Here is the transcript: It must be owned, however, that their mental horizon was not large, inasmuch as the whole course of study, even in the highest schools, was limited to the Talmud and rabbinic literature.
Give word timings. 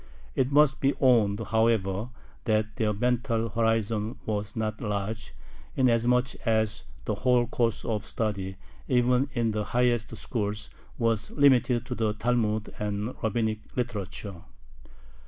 It 0.35 0.51
must 0.51 0.79
be 0.81 0.95
owned, 0.99 1.39
however, 1.39 2.09
that 2.45 2.77
their 2.77 2.91
mental 2.91 3.49
horizon 3.49 4.17
was 4.25 4.55
not 4.55 4.81
large, 4.81 5.35
inasmuch 5.75 6.33
as 6.43 6.85
the 7.05 7.13
whole 7.13 7.45
course 7.45 7.85
of 7.85 8.03
study, 8.03 8.55
even 8.87 9.29
in 9.33 9.51
the 9.51 9.63
highest 9.63 10.17
schools, 10.17 10.71
was 10.97 11.29
limited 11.29 11.85
to 11.85 11.93
the 11.93 12.13
Talmud 12.13 12.73
and 12.79 13.13
rabbinic 13.21 13.59
literature. 13.77 14.41